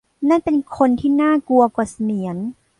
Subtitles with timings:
[0.29, 2.37] นั่นเป็นคนที่น่ากลัวกว่าเสมียน